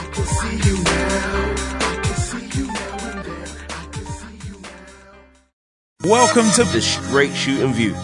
Welcome 6.04 6.48
to 6.52 6.62
the 6.64 6.80
Straight 6.80 7.34
Shooting 7.34 7.72
View. 7.72 7.94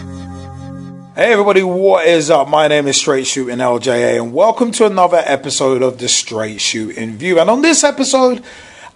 Hey 1.14 1.32
everybody, 1.32 1.62
what 1.62 2.06
is 2.06 2.30
up? 2.30 2.48
My 2.48 2.66
name 2.66 2.88
is 2.88 2.96
Straight 2.96 3.26
Shooting 3.26 3.58
LJA 3.58 4.16
and 4.16 4.32
welcome 4.32 4.72
to 4.72 4.86
another 4.86 5.22
episode 5.26 5.82
of 5.82 5.98
the 5.98 6.08
Straight 6.08 6.60
Shooting 6.60 7.18
View. 7.18 7.38
And 7.38 7.50
on 7.50 7.60
this 7.60 7.84
episode, 7.84 8.42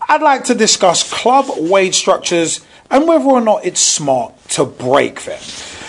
I'd 0.08 0.22
like 0.22 0.44
to 0.44 0.54
discuss 0.54 1.10
club 1.10 1.46
wage 1.70 1.94
structures 1.96 2.64
and 2.90 3.06
whether 3.06 3.24
or 3.24 3.40
not 3.40 3.64
it's 3.64 3.80
smart 3.80 4.32
to 4.50 4.64
break 4.64 5.22
them. 5.22 5.40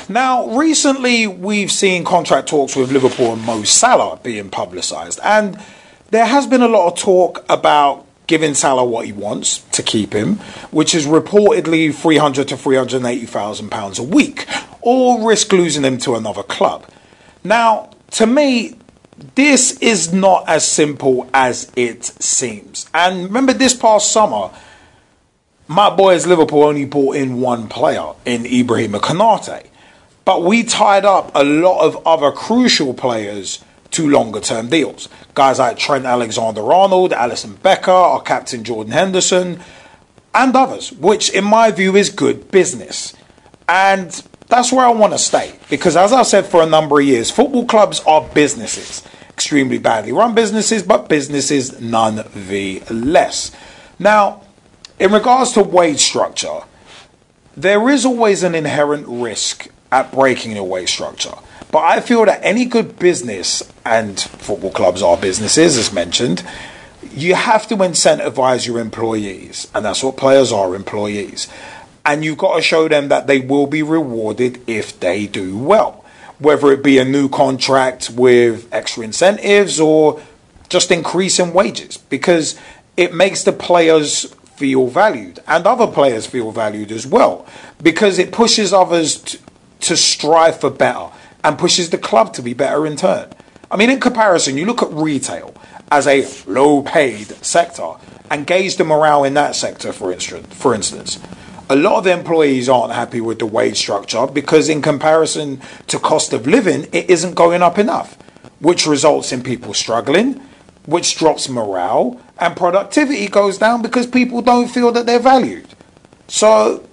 Now, 0.08 0.48
recently 0.56 1.28
we've 1.28 1.72
seen 1.72 2.04
contract 2.06 2.48
talks 2.48 2.76
with 2.76 2.92
Liverpool 2.92 3.34
and 3.34 3.44
Mo 3.44 3.64
Salah 3.64 4.20
being 4.22 4.50
publicised, 4.50 5.20
and 5.24 5.60
there 6.12 6.26
has 6.26 6.48
been 6.48 6.62
a 6.62 6.68
lot 6.68 6.92
of 6.92 7.00
talk 7.00 7.44
about 7.50 8.06
giving 8.28 8.54
Salah 8.54 8.86
what 8.86 9.06
he 9.06 9.12
wants 9.12 9.60
to 9.72 9.84
keep 9.84 10.14
him, 10.14 10.36
which 10.72 10.96
is 10.96 11.06
reportedly 11.06 11.94
300 11.94 12.48
to 12.50 12.58
380,000 12.58 13.70
pounds 13.70 14.00
a 14.00 14.04
week, 14.04 14.48
or 14.82 15.28
risk 15.28 15.52
losing 15.52 15.84
him 15.84 15.98
to 16.00 16.16
another 16.16 16.44
club. 16.44 16.86
Now, 17.44 17.92
to 18.12 18.26
me, 18.26 18.76
this 19.36 19.78
is 19.80 20.12
not 20.14 20.48
as 20.48 20.68
simple 20.68 21.30
as 21.34 21.72
it 21.76 22.04
seems. 22.04 22.90
And 22.94 23.26
remember, 23.26 23.54
this 23.54 23.74
past 23.74 24.12
summer, 24.12 24.52
my 25.68 25.90
boys 25.90 26.28
Liverpool 26.28 26.64
only 26.64 26.86
bought 26.86 27.16
in 27.16 27.40
one 27.40 27.68
player 27.68 28.14
in 28.26 28.46
Ibrahim 28.46 28.94
Konate. 28.94 29.68
But 30.26 30.44
we 30.44 30.64
tied 30.64 31.06
up 31.06 31.32
a 31.36 31.44
lot 31.44 31.86
of 31.86 32.06
other 32.06 32.32
crucial 32.32 32.94
players 32.94 33.64
to 33.92 34.10
longer 34.10 34.40
term 34.40 34.70
deals. 34.70 35.08
Guys 35.34 35.60
like 35.60 35.78
Trent 35.78 36.06
Alexander 36.06 36.62
Arnold, 36.74 37.12
Alisson 37.12 37.62
Becker, 37.62 37.92
our 37.92 38.22
captain 38.22 38.64
Jordan 38.64 38.92
Henderson, 38.92 39.62
and 40.34 40.56
others, 40.56 40.92
which 40.92 41.30
in 41.30 41.46
my 41.46 41.72
view 41.72 41.96
is 41.96 42.10
good 42.10 42.52
business. 42.52 43.16
And 43.70 44.22
that's 44.48 44.72
where 44.72 44.86
I 44.86 44.92
want 44.92 45.14
to 45.14 45.20
stay. 45.20 45.58
Because 45.70 45.96
as 45.96 46.14
I've 46.14 46.28
said 46.28 46.46
for 46.46 46.62
a 46.62 46.66
number 46.66 47.00
of 47.00 47.06
years, 47.06 47.32
football 47.32 47.66
clubs 47.66 48.02
are 48.02 48.28
businesses. 48.34 49.04
Extremely 49.30 49.78
badly 49.78 50.12
run 50.12 50.34
businesses, 50.34 50.84
but 50.84 51.10
businesses 51.10 51.82
none 51.82 52.24
the 52.34 52.82
less. 52.90 53.52
Now, 54.00 54.44
in 55.00 55.12
regards 55.12 55.52
to 55.54 55.64
wage 55.64 56.00
structure, 56.00 56.62
there 57.58 57.90
is 57.90 58.06
always 58.06 58.44
an 58.44 58.56
inherent 58.56 59.08
risk 59.08 59.68
at 59.92 60.12
breaking 60.12 60.54
the 60.54 60.64
wage 60.64 60.92
structure. 60.92 61.34
But 61.72 61.80
I 61.80 62.00
feel 62.00 62.26
that 62.26 62.40
any 62.44 62.66
good 62.66 62.98
business, 62.98 63.64
and 63.86 64.20
football 64.20 64.72
clubs 64.72 65.02
are 65.02 65.18
businesses, 65.18 65.78
as 65.78 65.92
mentioned, 65.92 66.46
you 67.14 67.36
have 67.36 67.68
to 67.68 67.76
incentivize 67.76 68.66
your 68.68 68.80
employees. 68.80 69.70
And 69.74 69.86
that's 69.86 70.04
what 70.04 70.18
players 70.18 70.52
are 70.52 70.76
employees. 70.76 71.48
And 72.06 72.24
you've 72.24 72.38
got 72.38 72.56
to 72.56 72.62
show 72.62 72.88
them 72.88 73.08
that 73.10 73.28
they 73.28 73.40
will 73.40 73.68
be 73.68 73.82
rewarded 73.82 74.62
if 74.68 75.00
they 75.00 75.26
do 75.26 75.58
well. 75.58 76.06
Whether 76.38 76.72
it 76.72 76.84
be 76.84 77.00
a 77.00 77.06
new 77.06 77.30
contract 77.30 78.10
with 78.10 78.72
extra 78.72 79.04
incentives 79.04 79.80
or 79.80 80.22
just 80.70 80.92
increasing 80.92 81.54
wages. 81.54 81.98
Because 81.98 82.60
it 82.96 83.14
makes 83.14 83.44
the 83.44 83.52
players 83.52 84.34
feel 84.56 84.88
valued 84.88 85.40
and 85.48 85.68
other 85.68 85.88
players 85.88 86.28
feel 86.28 86.52
valued 86.52 86.92
as 86.92 87.08
well. 87.08 87.48
Because 87.82 88.20
it 88.20 88.32
pushes 88.32 88.72
others 88.72 89.18
to, 89.18 89.40
to 89.82 89.98
strive 89.98 90.60
for 90.60 90.70
better 90.70 91.10
and 91.44 91.58
pushes 91.58 91.90
the 91.90 91.98
club 91.98 92.34
to 92.34 92.42
be 92.42 92.54
better 92.54 92.86
in 92.86 92.96
turn. 92.98 93.30
I 93.70 93.78
mean, 93.78 93.90
in 93.90 94.00
comparison, 94.00 94.58
you 94.58 94.66
look 94.66 94.82
at 94.82 94.92
retail 94.92 95.54
as 95.92 96.08
a 96.08 96.28
low 96.48 96.82
paid 96.82 97.28
sector 97.46 97.94
and 98.30 98.48
gauge 98.48 98.78
the 98.78 98.84
morale 98.84 99.24
in 99.24 99.34
that 99.36 99.56
sector, 99.56 99.94
for 99.94 100.12
instance. 100.12 100.48
For 100.56 100.74
instance, 100.74 101.20
a 101.70 101.76
lot 101.76 101.98
of 101.98 102.08
employees 102.08 102.70
aren't 102.70 102.94
happy 102.94 103.22
with 103.22 103.40
the 103.40 103.46
wage 103.46 103.78
structure 103.78 104.28
because, 104.28 104.70
in 104.70 104.82
comparison 104.82 105.62
to 105.88 106.00
cost 106.00 106.34
of 106.34 106.46
living, 106.48 106.88
it 106.92 107.10
isn't 107.10 107.36
going 107.36 107.62
up 107.62 107.78
enough, 107.78 108.18
which 108.60 108.86
results 108.86 109.32
in 109.32 109.42
people 109.44 109.74
struggling, 109.74 110.42
which 110.86 111.18
drops 111.18 111.50
morale, 111.50 112.22
and 112.38 112.56
productivity 112.56 113.28
goes 113.28 113.58
down 113.58 113.82
because 113.82 114.06
people 114.06 114.42
don't 114.42 114.68
feel 114.68 114.92
that 114.92 115.06
they're 115.06 115.20
valued. 115.20 115.68
So, 116.28 116.88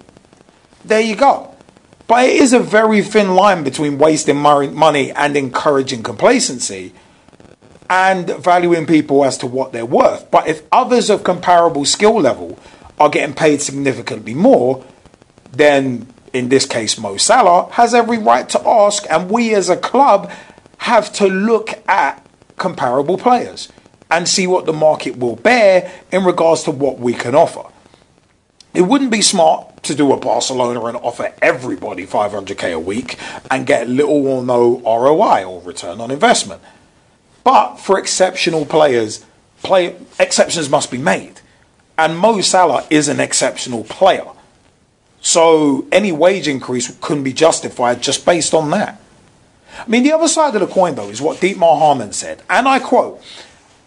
there 0.85 1.01
you 1.01 1.15
go. 1.15 1.55
But 2.07 2.25
it 2.25 2.41
is 2.41 2.53
a 2.53 2.59
very 2.59 3.01
thin 3.01 3.35
line 3.35 3.63
between 3.63 3.97
wasting 3.97 4.37
money 4.37 5.11
and 5.11 5.37
encouraging 5.37 6.03
complacency 6.03 6.93
and 7.89 8.27
valuing 8.27 8.85
people 8.85 9.23
as 9.23 9.37
to 9.37 9.47
what 9.47 9.71
they're 9.71 9.85
worth. 9.85 10.29
But 10.31 10.47
if 10.47 10.63
others 10.71 11.09
of 11.09 11.23
comparable 11.23 11.85
skill 11.85 12.19
level 12.19 12.57
are 12.99 13.09
getting 13.09 13.35
paid 13.35 13.61
significantly 13.61 14.33
more, 14.33 14.85
then 15.51 16.07
in 16.33 16.49
this 16.49 16.65
case, 16.65 16.97
Mo 16.97 17.17
Salah 17.17 17.71
has 17.73 17.93
every 17.93 18.17
right 18.17 18.47
to 18.49 18.67
ask, 18.67 19.05
and 19.09 19.29
we 19.29 19.53
as 19.53 19.69
a 19.69 19.77
club 19.77 20.31
have 20.79 21.13
to 21.13 21.27
look 21.27 21.71
at 21.87 22.25
comparable 22.57 23.17
players 23.17 23.71
and 24.09 24.27
see 24.27 24.47
what 24.47 24.65
the 24.65 24.73
market 24.73 25.17
will 25.17 25.35
bear 25.35 25.91
in 26.11 26.23
regards 26.23 26.63
to 26.63 26.71
what 26.71 26.99
we 26.99 27.13
can 27.13 27.35
offer. 27.35 27.63
It 28.73 28.81
wouldn't 28.81 29.11
be 29.11 29.21
smart 29.21 29.83
to 29.83 29.95
do 29.95 30.11
a 30.13 30.17
Barcelona 30.17 30.83
and 30.85 30.97
offer 30.97 31.33
everybody 31.41 32.07
500k 32.07 32.73
a 32.73 32.79
week 32.79 33.17
and 33.51 33.67
get 33.67 33.87
little 33.87 34.27
or 34.27 34.43
no 34.43 34.79
ROI 34.79 35.43
or 35.43 35.61
return 35.61 36.01
on 36.01 36.09
investment. 36.09 36.61
But 37.43 37.75
for 37.75 37.99
exceptional 37.99 38.65
players, 38.65 39.25
play, 39.61 39.95
exceptions 40.19 40.69
must 40.69 40.89
be 40.89 40.97
made. 40.97 41.41
And 41.97 42.17
Mo 42.17 42.41
Salah 42.41 42.85
is 42.89 43.07
an 43.07 43.19
exceptional 43.19 43.83
player. 43.83 44.25
So 45.21 45.87
any 45.91 46.11
wage 46.11 46.47
increase 46.47 46.95
couldn't 46.99 47.23
be 47.23 47.33
justified 47.33 48.01
just 48.01 48.25
based 48.25 48.53
on 48.53 48.69
that. 48.71 48.99
I 49.77 49.87
mean, 49.87 50.03
the 50.03 50.11
other 50.11 50.27
side 50.27 50.53
of 50.55 50.61
the 50.61 50.67
coin, 50.67 50.95
though, 50.95 51.09
is 51.09 51.21
what 51.21 51.37
Dietmar 51.37 51.79
Hamann 51.79 52.13
said. 52.13 52.43
And 52.49 52.67
I 52.67 52.79
quote 52.79 53.21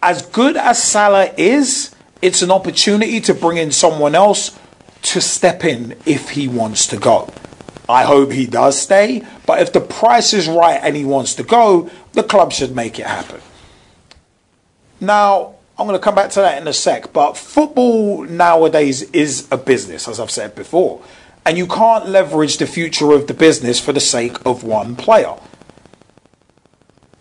As 0.02 0.22
good 0.22 0.56
as 0.56 0.82
Salah 0.82 1.32
is, 1.36 1.94
it's 2.22 2.42
an 2.42 2.50
opportunity 2.50 3.20
to 3.20 3.34
bring 3.34 3.58
in 3.58 3.70
someone 3.70 4.14
else 4.14 4.58
to 5.02 5.20
step 5.20 5.64
in 5.64 5.96
if 6.06 6.30
he 6.30 6.48
wants 6.48 6.86
to 6.88 6.96
go. 6.96 7.28
I 7.88 8.02
hope 8.04 8.32
he 8.32 8.46
does 8.46 8.80
stay, 8.80 9.24
but 9.46 9.60
if 9.60 9.72
the 9.72 9.80
price 9.80 10.32
is 10.32 10.48
right 10.48 10.80
and 10.82 10.96
he 10.96 11.04
wants 11.04 11.34
to 11.34 11.44
go, 11.44 11.88
the 12.14 12.24
club 12.24 12.52
should 12.52 12.74
make 12.74 12.98
it 12.98 13.06
happen. 13.06 13.40
Now, 15.00 15.55
I'm 15.78 15.86
going 15.86 15.98
to 15.98 16.02
come 16.02 16.14
back 16.14 16.30
to 16.30 16.40
that 16.40 16.60
in 16.60 16.66
a 16.66 16.72
sec, 16.72 17.12
but 17.12 17.36
football 17.36 18.24
nowadays 18.24 19.02
is 19.10 19.46
a 19.50 19.58
business, 19.58 20.08
as 20.08 20.18
I've 20.18 20.30
said 20.30 20.54
before, 20.54 21.02
and 21.44 21.58
you 21.58 21.66
can't 21.66 22.08
leverage 22.08 22.56
the 22.56 22.66
future 22.66 23.12
of 23.12 23.26
the 23.26 23.34
business 23.34 23.78
for 23.78 23.92
the 23.92 24.00
sake 24.00 24.44
of 24.46 24.64
one 24.64 24.96
player. 24.96 25.34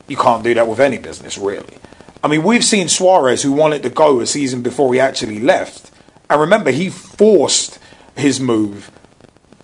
You 0.07 0.15
can't 0.15 0.43
do 0.43 0.53
that 0.53 0.67
with 0.67 0.79
any 0.79 0.97
business, 0.97 1.37
really. 1.37 1.77
I 2.23 2.27
mean, 2.29 2.43
we've 2.43 2.63
seen 2.63 2.87
Suarez, 2.87 3.43
who 3.43 3.51
wanted 3.51 3.83
to 3.83 3.89
go 3.89 4.21
a 4.21 4.25
season 4.25 4.61
before 4.61 4.93
he 4.93 5.01
actually 5.01 5.39
left, 5.39 5.91
and 6.29 6.39
remember, 6.39 6.71
he 6.71 6.89
forced 6.89 7.77
his 8.15 8.39
move 8.39 8.89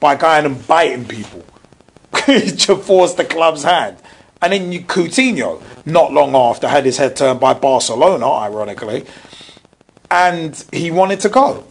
by 0.01 0.15
going 0.15 0.45
and 0.45 0.67
biting 0.67 1.05
people 1.05 1.45
to 2.25 2.75
force 2.75 3.13
the 3.13 3.23
club's 3.23 3.63
hand. 3.63 3.97
And 4.41 4.53
then 4.53 4.71
Coutinho, 4.85 5.61
not 5.85 6.11
long 6.11 6.35
after, 6.35 6.67
had 6.67 6.85
his 6.85 6.97
head 6.97 7.15
turned 7.15 7.39
by 7.39 7.53
Barcelona, 7.53 8.29
ironically, 8.31 9.05
and 10.09 10.63
he 10.71 10.91
wanted 10.91 11.19
to 11.21 11.29
go. 11.29 11.63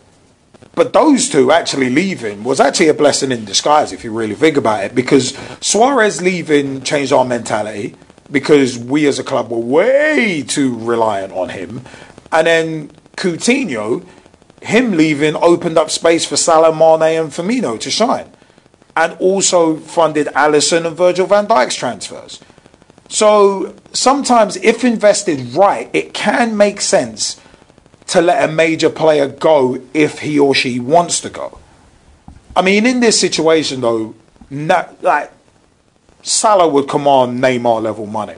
But 0.75 0.93
those 0.93 1.29
two 1.29 1.51
actually 1.51 1.91
leaving 1.91 2.45
was 2.45 2.61
actually 2.61 2.89
a 2.89 2.95
blessing 2.95 3.33
in 3.33 3.45
disguise, 3.45 3.93
if 3.93 4.05
you 4.05 4.13
really 4.13 4.37
think 4.37 4.57
about 4.57 4.85
it, 4.85 4.95
because 4.95 5.37
Suarez 5.61 6.23
leaving 6.23 6.83
changed 6.83 7.13
our 7.13 7.25
mentality 7.25 7.97
because 8.31 8.79
we 8.79 9.07
as 9.09 9.19
a 9.19 9.25
club 9.25 9.51
were 9.51 9.59
way 9.59 10.43
too 10.43 10.79
reliant 10.79 11.33
on 11.33 11.49
him. 11.49 11.83
And 12.31 12.47
then 12.47 12.91
Coutinho 13.17 14.07
him 14.63 14.93
leaving 14.93 15.37
opened 15.37 15.79
up 15.79 15.91
space 15.91 16.25
for 16.25 16.37
Salah, 16.37 16.73
Mane, 16.73 17.21
and 17.21 17.31
Firmino 17.31 17.79
to 17.81 17.91
shine, 17.91 18.31
and 18.97 19.17
also 19.19 19.77
funded 19.77 20.27
Alisson 20.29 20.87
and 20.87 20.97
Virgil 20.97 21.27
van 21.27 21.47
Dijk's 21.47 21.75
transfers. 21.75 22.41
So 23.11 23.75
sometimes, 23.93 24.57
if 24.59 24.85
invested 24.85 25.53
right, 25.53 25.91
it 25.93 26.15
can 26.15 26.57
make 26.57 26.81
sense 26.81 27.41
to 28.07 28.21
let 28.21 28.49
a 28.49 28.53
major 28.53 28.89
player 28.89 29.27
go 29.27 29.83
if 29.93 30.21
he 30.21 30.39
or 30.39 30.55
she 30.55 30.79
wants 30.79 31.21
to 31.23 31.29
go. 31.29 31.59
I 32.55 32.63
mean, 32.63 32.87
in 32.87 33.01
this 33.01 33.19
situation, 33.19 33.81
though, 33.81 34.15
not, 34.49 35.03
like 35.03 35.33
Salah 36.23 36.69
would 36.69 36.89
command 36.89 37.43
Neymar 37.43 37.83
level 37.83 38.07
money. 38.07 38.37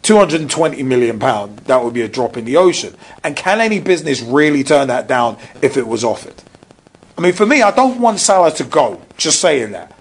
220 0.00 0.82
million 0.82 1.18
pound, 1.18 1.58
that 1.60 1.84
would 1.84 1.92
be 1.92 2.02
a 2.02 2.08
drop 2.08 2.38
in 2.38 2.46
the 2.46 2.56
ocean. 2.56 2.94
And 3.22 3.36
can 3.36 3.60
any 3.60 3.78
business 3.78 4.22
really 4.22 4.64
turn 4.64 4.88
that 4.88 5.06
down 5.06 5.36
if 5.60 5.76
it 5.76 5.86
was 5.86 6.02
offered? 6.02 6.42
I 7.18 7.20
mean, 7.20 7.34
for 7.34 7.44
me, 7.44 7.60
I 7.60 7.70
don't 7.70 8.00
want 8.00 8.20
Salah 8.20 8.52
to 8.52 8.64
go, 8.64 9.02
just 9.18 9.38
saying 9.38 9.72
that. 9.72 9.94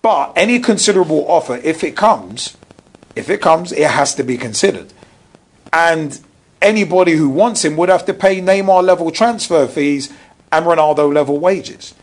But 0.00 0.32
any 0.34 0.60
considerable 0.60 1.30
offer, 1.30 1.56
if 1.56 1.84
it 1.84 1.94
comes, 1.94 2.56
if 3.18 3.28
it 3.28 3.40
comes, 3.40 3.72
it 3.72 3.90
has 3.90 4.14
to 4.14 4.22
be 4.22 4.38
considered. 4.38 4.92
And 5.72 6.18
anybody 6.62 7.12
who 7.12 7.28
wants 7.28 7.64
him 7.64 7.76
would 7.76 7.88
have 7.88 8.06
to 8.06 8.14
pay 8.14 8.40
Neymar 8.40 8.82
level 8.82 9.10
transfer 9.10 9.66
fees 9.66 10.12
and 10.50 10.64
Ronaldo 10.64 11.12
level 11.12 11.38
wages. 11.38 11.94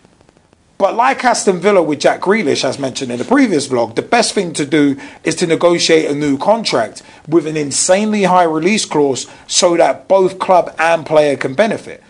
But 0.78 0.96
like 0.96 1.24
Aston 1.24 1.60
Villa 1.60 1.82
with 1.82 2.02
Jack 2.02 2.20
Grealish, 2.20 2.66
as 2.66 2.78
mentioned 2.78 3.10
in 3.10 3.18
the 3.18 3.24
previous 3.24 3.70
vlog, 3.70 3.96
the 3.96 4.02
best 4.02 4.34
thing 4.34 4.52
to 4.54 4.66
do 4.66 5.00
is 5.24 5.36
to 5.36 5.48
negotiate 5.48 6.12
a 6.12 6.14
new 6.14 6.38
contract 6.38 7.02
with 7.30 7.48
an 7.48 7.56
insanely 7.56 8.24
high 8.24 8.44
release 8.44 8.84
clause 8.84 9.26
so 9.48 9.78
that 9.78 10.10
both 10.10 10.38
club 10.38 10.76
and 10.78 11.06
player 11.06 11.38
can 11.38 11.54
benefit. 11.54 12.04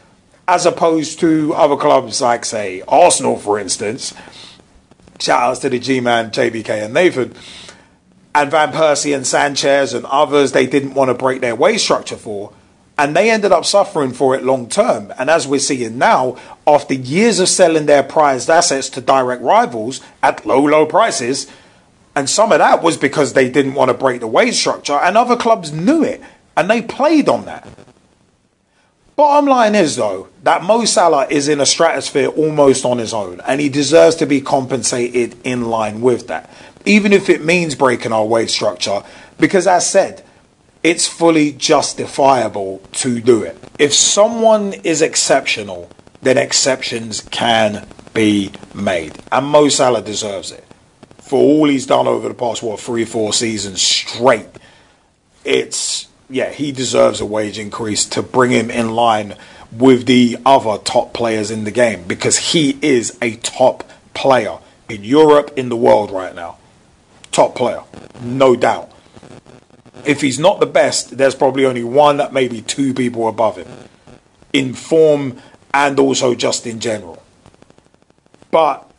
As 0.47 0.65
opposed 0.65 1.19
to 1.19 1.53
other 1.53 1.77
clubs 1.77 2.21
like, 2.21 2.43
say, 2.43 2.81
Arsenal, 2.87 3.37
for 3.37 3.59
instance. 3.59 4.15
Shout 5.19 5.41
outs 5.41 5.59
to 5.59 5.69
the 5.69 5.79
G 5.79 5.99
Man, 5.99 6.31
JBK, 6.31 6.85
and 6.85 6.93
Nathan. 6.93 7.35
And 8.35 8.51
Van 8.51 8.71
Persie 8.71 9.15
and 9.15 9.25
Sanchez 9.25 9.93
and 9.93 10.05
others 10.05 10.51
they 10.51 10.67
didn't 10.67 10.93
want 10.93 11.09
to 11.09 11.15
break 11.15 11.41
their 11.41 11.55
wage 11.55 11.81
structure 11.81 12.17
for 12.17 12.53
and 12.97 13.15
they 13.15 13.29
ended 13.29 13.51
up 13.51 13.65
suffering 13.65 14.13
for 14.13 14.35
it 14.35 14.43
long 14.43 14.69
term. 14.69 15.13
And 15.17 15.29
as 15.29 15.47
we're 15.47 15.59
seeing 15.59 15.97
now, 15.97 16.37
after 16.65 16.93
years 16.93 17.39
of 17.39 17.49
selling 17.49 17.85
their 17.85 18.03
prized 18.03 18.49
assets 18.49 18.89
to 18.91 19.01
direct 19.01 19.41
rivals 19.41 20.01
at 20.23 20.45
low, 20.45 20.61
low 20.61 20.85
prices, 20.85 21.51
and 22.15 22.29
some 22.29 22.53
of 22.53 22.59
that 22.59 22.81
was 22.81 22.95
because 22.95 23.33
they 23.33 23.49
didn't 23.49 23.73
want 23.73 23.89
to 23.89 23.93
break 23.93 24.21
the 24.21 24.27
wage 24.27 24.55
structure, 24.55 24.93
and 24.93 25.17
other 25.17 25.35
clubs 25.35 25.73
knew 25.73 26.03
it, 26.03 26.21
and 26.55 26.69
they 26.69 26.81
played 26.81 27.27
on 27.27 27.45
that. 27.45 27.67
Bottom 29.17 29.49
line 29.49 29.75
is, 29.75 29.97
though, 29.97 30.29
that 30.43 30.63
Mo 30.63 30.85
Salah 30.85 31.27
is 31.29 31.47
in 31.47 31.59
a 31.59 31.65
stratosphere 31.65 32.27
almost 32.27 32.85
on 32.85 32.97
his 32.97 33.13
own, 33.13 33.41
and 33.45 33.59
he 33.59 33.67
deserves 33.67 34.15
to 34.17 34.25
be 34.25 34.39
compensated 34.39 35.35
in 35.43 35.65
line 35.65 35.99
with 35.99 36.27
that, 36.27 36.49
even 36.85 37.13
if 37.13 37.29
it 37.29 37.43
means 37.43 37.75
breaking 37.75 38.11
our 38.11 38.25
wage 38.25 38.51
structure. 38.51 39.03
Because, 39.37 39.67
as 39.67 39.83
I 39.83 39.85
said, 39.85 40.23
it's 40.83 41.07
fully 41.07 41.51
justifiable 41.51 42.81
to 42.93 43.19
do 43.19 43.43
it. 43.43 43.57
If 43.79 43.93
someone 43.93 44.73
is 44.73 45.01
exceptional, 45.01 45.89
then 46.21 46.37
exceptions 46.37 47.21
can 47.21 47.87
be 48.13 48.51
made. 48.73 49.17
And 49.31 49.47
Mo 49.47 49.69
Salah 49.69 50.01
deserves 50.01 50.51
it. 50.51 50.63
For 51.17 51.39
all 51.39 51.67
he's 51.67 51.87
done 51.87 52.07
over 52.07 52.27
the 52.29 52.35
past, 52.35 52.61
what, 52.61 52.79
three, 52.79 53.03
four 53.03 53.33
seasons 53.33 53.81
straight, 53.81 54.47
it's, 55.43 56.07
yeah, 56.29 56.51
he 56.51 56.71
deserves 56.71 57.19
a 57.19 57.25
wage 57.25 57.57
increase 57.57 58.05
to 58.05 58.21
bring 58.21 58.51
him 58.51 58.69
in 58.69 58.91
line 58.91 59.35
with 59.71 60.05
the 60.05 60.37
other 60.45 60.77
top 60.77 61.13
players 61.13 61.51
in 61.51 61.63
the 61.63 61.71
game 61.71 62.03
because 62.07 62.37
he 62.37 62.77
is 62.81 63.17
a 63.21 63.35
top 63.37 63.83
player 64.13 64.59
in 64.87 65.03
Europe, 65.03 65.51
in 65.57 65.69
the 65.69 65.75
world 65.75 66.11
right 66.11 66.35
now. 66.35 66.57
Top 67.35 67.55
player, 67.55 67.83
no 68.21 68.55
doubt 68.55 68.95
if 70.05 70.21
he's 70.21 70.39
not 70.39 70.59
the 70.59 70.65
best, 70.65 71.17
there's 71.17 71.35
probably 71.35 71.65
only 71.65 71.83
one, 71.83 72.21
maybe 72.31 72.61
two 72.61 72.93
people 72.93 73.27
above 73.27 73.57
him 73.57 73.67
in 74.53 74.73
form 74.73 75.37
and 75.73 75.99
also 75.99 76.35
just 76.35 76.65
in 76.65 76.79
general. 76.79 77.21
But 78.51 78.89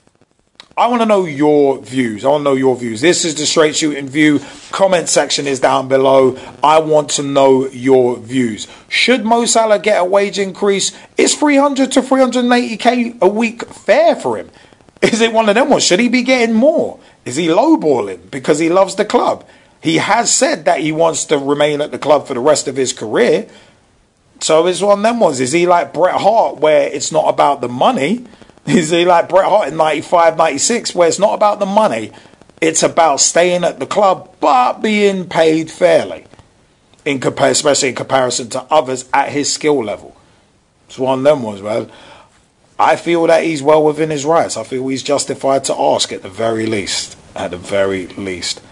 I 0.77 0.89
want 0.89 1.01
to 1.01 1.07
know 1.07 1.25
your 1.25 1.79
views. 1.79 2.25
I 2.25 2.29
want 2.29 2.41
to 2.41 2.45
know 2.45 2.55
your 2.55 2.77
views. 2.77 3.01
This 3.01 3.25
is 3.25 3.35
the 3.37 3.47
straight 3.47 3.77
shooting 3.77 4.09
view. 4.09 4.41
Comment 4.71 5.09
section 5.09 5.47
is 5.47 5.61
down 5.61 5.89
below. 5.89 6.37
I 6.63 6.81
want 6.81 7.11
to 7.13 7.23
know 7.23 7.67
your 7.69 8.19
views. 8.19 8.67
Should 8.89 9.25
Mo 9.25 9.47
Salah 9.47 9.79
get 9.79 10.03
a 10.03 10.05
wage 10.05 10.39
increase? 10.39 10.93
Is 11.17 11.35
300 11.35 11.93
to 11.93 12.03
380k 12.03 13.23
a 13.23 13.29
week 13.29 13.65
fair 13.67 14.15
for 14.15 14.37
him? 14.37 14.51
Is 15.01 15.23
it 15.23 15.33
one 15.33 15.49
of 15.49 15.55
them 15.55 15.71
ones? 15.71 15.85
Should 15.85 16.01
he 16.01 16.09
be 16.09 16.23
getting 16.23 16.55
more? 16.55 17.01
Is 17.27 17.37
he 17.37 17.49
lowballing 17.49 18.31
because 18.31 18.61
he 18.61 18.71
loves 18.71 18.95
the 18.95 19.05
club? 19.05 19.45
He 19.83 19.97
has 19.97 20.33
said 20.33 20.65
that 20.65 20.81
he 20.81 20.93
wants 20.93 21.27
to 21.27 21.37
remain 21.37 21.81
at 21.81 21.91
the 21.91 21.99
club 21.99 22.27
for 22.27 22.35
the 22.35 22.41
rest 22.41 22.69
of 22.69 22.77
his 22.77 22.93
career. 22.93 23.49
So 24.41 24.67
it's 24.67 24.81
one 24.81 25.01
of 25.01 25.03
them 25.03 25.21
ones. 25.21 25.41
Is 25.41 25.53
he 25.53 25.67
like 25.67 25.93
Bret 25.93 26.15
Hart, 26.21 26.59
where 26.59 26.89
it's 26.89 27.11
not 27.11 27.29
about 27.29 27.61
the 27.61 27.69
money? 27.69 28.25
Is 28.67 28.91
he 28.91 29.05
like 29.05 29.29
Bret 29.29 29.49
Hart 29.49 29.69
in 29.69 29.77
95, 29.77 30.37
96, 30.37 30.95
where 30.95 31.09
it's 31.09 31.21
not 31.21 31.35
about 31.35 31.61
the 31.61 31.67
money? 31.67 32.11
It's 32.61 32.83
about 32.83 33.21
staying 33.21 33.63
at 33.63 33.79
the 33.79 33.87
club, 33.87 34.35
but 34.41 34.81
being 34.81 35.29
paid 35.29 35.71
fairly, 35.71 36.27
in 37.05 37.23
especially 37.23 37.91
in 37.91 37.95
comparison 37.95 38.51
to 38.51 38.63
others 38.63 39.09
at 39.13 39.31
his 39.31 39.53
skill 39.53 39.85
level. 39.85 40.17
It's 40.89 40.99
one 40.99 41.19
of 41.19 41.25
them 41.25 41.43
ones, 41.43 41.63
man. 41.63 41.91
I 42.79 42.97
feel 42.97 43.27
that 43.29 43.45
he's 43.45 43.63
well 43.63 43.85
within 43.85 44.11
his 44.11 44.25
rights. 44.25 44.57
I 44.57 44.65
feel 44.65 44.87
he's 44.89 45.03
justified 45.03 45.65
to 45.65 45.75
ask 45.75 46.13
at 46.13 46.23
the 46.23 46.29
very 46.29 46.67
least. 46.67 47.16
At 47.37 47.51
the 47.53 47.59
very 47.59 48.07
least. 48.09 48.63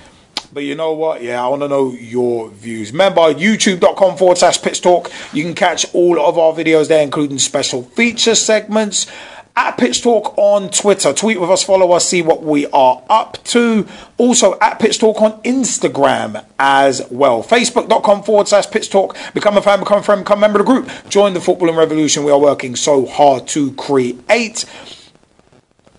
But 0.53 0.63
you 0.63 0.77
know 0.77 0.93
what? 0.93 1.23
Yeah, 1.23 1.45
I 1.45 1.49
want 1.49 1.63
to 1.63 1.69
know 1.69 1.93
your 1.93 2.49
views. 2.51 2.93
Remember, 2.93 3.23
youtube.com 3.23 4.17
forward 4.17 4.39
slash 4.39 4.63
pitch 4.63 4.81
talk. 4.83 5.11
You 5.33 5.43
can 5.43 5.55
catch 5.55 5.85
all 5.95 6.21
of 6.21 6.39
our 6.39 6.53
videos 6.53 6.89
there, 6.89 7.03
including 7.03 7.39
special 7.41 7.83
feature 7.83 8.37
segments 8.37 9.09
at 9.57 9.77
Pitch 9.79 10.03
Talk 10.03 10.37
on 10.37 10.71
Twitter. 10.71 11.13
Tweet 11.13 11.41
with 11.41 11.51
us, 11.51 11.63
follow 11.63 11.93
us, 11.93 12.09
see 12.09 12.23
what 12.23 12.43
we 12.43 12.67
are 12.69 13.03
up 13.09 13.43
to. 13.45 13.87
Also 14.19 14.59
at 14.61 14.79
Pitch 14.81 14.99
Talk 14.99 15.23
on 15.23 15.41
Instagram 15.43 16.45
as 16.59 17.03
well. 17.11 17.43
Facebook.com 17.43 18.23
forward 18.23 18.49
slash 18.49 18.71
Pitch 18.71 18.91
Talk. 18.91 19.17
Become 19.33 19.57
a 19.57 19.63
fan, 19.63 19.81
become 19.81 19.99
a 19.99 20.03
friend, 20.03 20.25
become 20.25 20.39
a 20.39 20.41
member 20.41 20.61
of 20.61 20.67
the 20.67 20.73
group. 20.73 20.91
Join 21.09 21.35
the 21.35 21.41
footballing 21.41 21.77
revolution 21.77 22.25
we 22.25 22.33
are 22.33 22.39
working 22.39 22.75
so 22.77 23.07
hard 23.07 23.47
to 23.49 23.73
create. 23.75 24.65